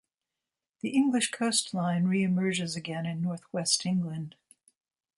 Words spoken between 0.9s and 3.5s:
English coastline re-emerges again in North